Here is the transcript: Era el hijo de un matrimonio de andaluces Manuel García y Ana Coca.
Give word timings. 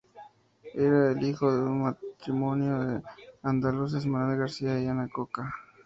Era 0.73 1.11
el 1.11 1.21
hijo 1.21 1.51
de 1.53 1.61
un 1.61 1.83
matrimonio 1.83 2.79
de 2.79 3.03
andaluces 3.43 4.07
Manuel 4.07 4.39
García 4.39 4.79
y 4.79 4.87
Ana 4.87 5.07
Coca. 5.09 5.53